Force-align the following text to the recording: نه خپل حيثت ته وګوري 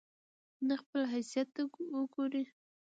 نه 0.67 0.75
خپل 0.81 1.01
حيثت 1.13 1.47
ته 1.55 1.61
وګوري 1.97 2.43